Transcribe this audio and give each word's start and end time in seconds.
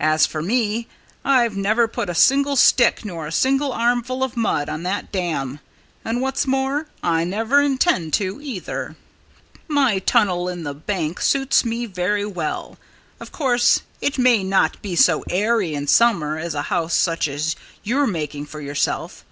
As 0.00 0.24
for 0.24 0.40
me, 0.40 0.88
I've 1.26 1.58
never 1.58 1.86
put 1.86 2.08
a 2.08 2.14
single 2.14 2.56
stick 2.56 3.04
nor 3.04 3.26
a 3.26 3.30
single 3.30 3.70
armful 3.70 4.24
of 4.24 4.34
mud 4.34 4.70
on 4.70 4.82
that 4.84 5.12
dam; 5.12 5.60
and 6.06 6.22
what's 6.22 6.46
more, 6.46 6.86
I 7.02 7.24
never 7.24 7.60
intend 7.60 8.14
to, 8.14 8.40
either. 8.40 8.96
"My 9.68 9.98
tunnel 9.98 10.48
in 10.48 10.62
the 10.62 10.72
bank 10.72 11.20
suits 11.20 11.66
me 11.66 11.84
very 11.84 12.24
well. 12.24 12.78
Of 13.20 13.30
course, 13.30 13.82
it 14.00 14.16
may 14.16 14.42
not 14.42 14.80
be 14.80 14.96
so 14.96 15.22
airy 15.28 15.74
in 15.74 15.86
summer 15.86 16.38
as 16.38 16.54
a 16.54 16.62
house 16.72 16.94
such 16.94 17.28
as 17.28 17.54
you're 17.82 18.06
making 18.06 18.46
for 18.46 18.62
yourself. 18.62 19.22